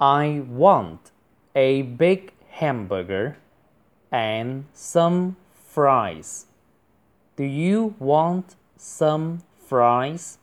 [0.00, 1.10] I want
[1.54, 3.36] a big hamburger
[4.10, 6.46] and some fries.
[7.36, 10.38] Do you want some fries?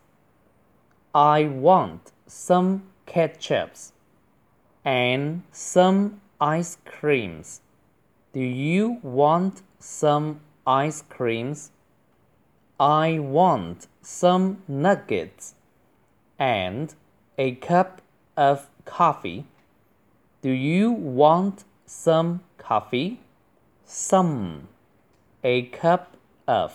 [1.16, 3.94] I want some ketchups
[4.86, 7.62] and some ice creams.
[8.34, 11.72] Do you want some ice creams?
[12.80, 15.56] I want some nuggets
[16.38, 16.94] and
[17.40, 18.04] a cup
[18.36, 19.45] of coffee.
[20.41, 23.19] Do you want some coffee?
[23.85, 24.69] Some,
[25.43, 26.73] a cup of,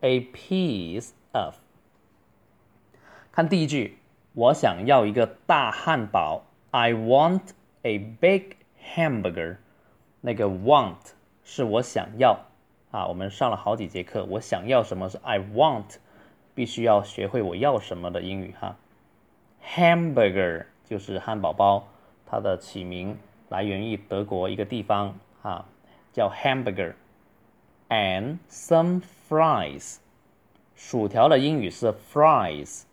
[0.00, 1.56] a piece of.
[3.32, 3.98] 看第一句，
[4.34, 6.44] 我想要一个大汉堡。
[6.70, 7.50] I want
[7.82, 8.56] a big
[8.94, 9.56] hamburger。
[10.20, 11.12] 那个 want
[11.44, 12.46] 是我想要
[12.90, 13.06] 啊。
[13.08, 15.96] 我们上了好几节课，我想要什么是 I want，
[16.54, 18.76] 必须要学会我要什么的英语哈。
[19.74, 21.85] Hamburger 就是汉堡包，
[22.25, 23.17] 它的起名
[23.49, 25.65] 来源于德国一个地方啊，
[26.13, 26.93] 叫 Hamburger。
[27.89, 29.97] And some fries，
[30.75, 32.83] 薯条的英语是 fries。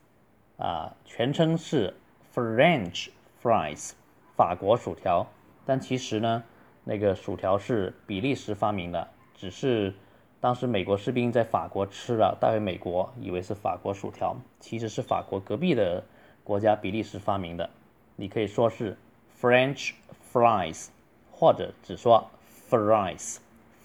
[0.57, 1.95] 啊，全称是
[2.33, 3.09] French
[3.43, 3.91] fries，
[4.37, 5.27] 法国薯条。
[5.67, 6.45] 但其实呢，
[6.85, 9.93] 那个薯条是比利时发明的，只是
[10.41, 16.05] 当时美国士兵在法国吃了，带回美国，以为是法国薯条，其实是法国隔壁的
[16.45, 17.69] 国家比利时发明的。
[18.17, 18.97] 你可以说是
[19.41, 19.93] French
[20.33, 20.89] fries，
[21.33, 22.31] 或者只说
[22.71, 23.39] fries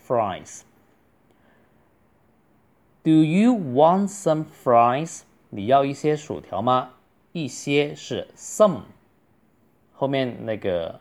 [0.08, 0.62] fries。
[3.04, 5.22] Do you want some fries？
[5.50, 6.92] 你要一些薯条吗？
[7.32, 8.82] 一些是 some，
[9.94, 11.00] 后面那个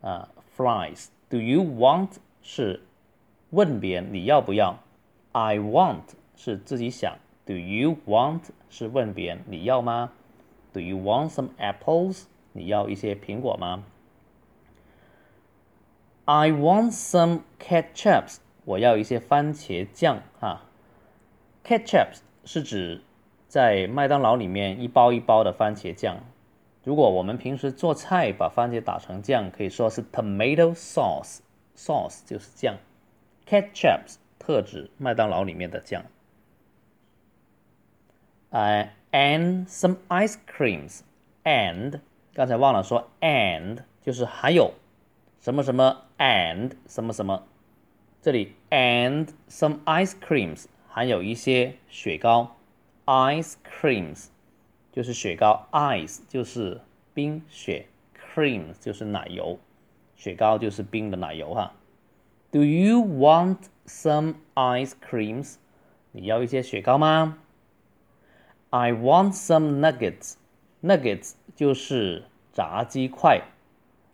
[0.00, 1.06] 啊 fries。
[1.30, 2.10] Do you want
[2.42, 2.82] 是
[3.50, 4.78] 问别人你要不要
[5.32, 6.02] ？I want
[6.36, 7.16] 是自己想。
[7.46, 10.12] Do you want 是问别人你要吗
[10.78, 12.26] ？Do you want some apples？
[12.52, 13.82] 你要一些苹果吗
[16.24, 18.36] ？I want some ketchup。
[18.64, 20.66] 我要一些番茄酱啊。
[21.64, 23.02] Ketchup 是指
[23.48, 26.18] 在麦当劳里面一包一包的番茄酱，
[26.84, 32.76] 如果我们平时做菜把番茄打成酱，可以说是 tomato sauce，sauce 就是酱
[33.48, 36.04] ，ketchup 特指麦当劳里面的酱。
[38.50, 42.00] I，and some ice creams，and
[42.34, 44.74] 刚才忘了说 and 就是还有
[45.40, 47.44] 什么什么 and 什么什么，
[48.20, 52.56] 这里 and some ice creams 还有一些雪糕。
[53.06, 54.26] ice creams
[54.92, 56.80] 就是雪糕，ice 就是
[57.14, 57.86] 冰雪
[58.34, 59.58] ，cream 就是奶油，
[60.16, 61.72] 雪糕就是冰的奶油哈。
[62.50, 65.56] Do you want some ice creams？
[66.12, 67.38] 你要一些雪糕吗
[68.69, 73.41] ？I want some nuggets。nuggets 就是炸鸡块，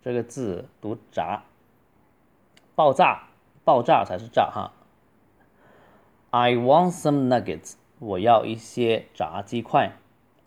[0.02, 1.42] 这个字读炸，
[2.74, 3.28] 爆炸，
[3.64, 4.72] 爆炸才是炸哈。
[6.30, 7.74] I want some nuggets。
[7.98, 9.92] 我要一些炸鸡块，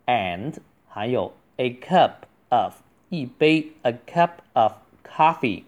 [0.07, 0.55] and
[0.87, 2.13] 还有 a cup
[2.49, 2.75] of
[3.09, 5.63] 一杯 a cup of coffee。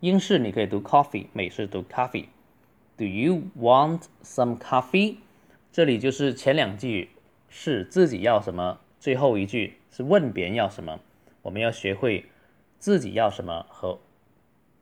[0.00, 5.16] 英式你可以读 coffee，美式读 coffee。Do you want some coffee？
[5.72, 7.10] 这里就是前两句
[7.48, 11.00] 是自己要什么，最后一句是问别人要什么。
[11.42, 12.26] 我们要学会
[12.78, 13.98] 自己要什么和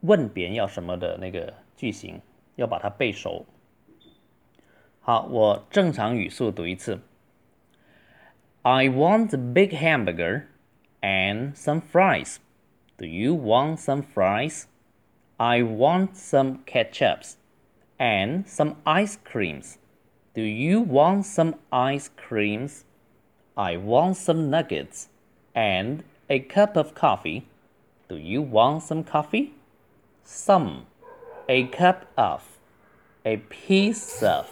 [0.00, 2.20] 问别人要什么的那个句型，
[2.56, 3.46] 要把它背熟。
[5.00, 7.00] 好，我正常语速读一次。
[8.62, 10.42] I want a big hamburger
[11.00, 12.36] and some fries.
[12.98, 14.64] Do you want some fries?
[15.38, 17.36] I want some ketchups
[17.96, 19.76] and some ice creams.
[20.35, 22.83] Do you want some ice creams?
[23.55, 25.07] I want some nuggets
[25.55, 27.47] and a cup of coffee.
[28.09, 29.53] Do you want some coffee?
[30.25, 30.87] Some,
[31.47, 32.43] a cup of,
[33.23, 34.51] a piece of.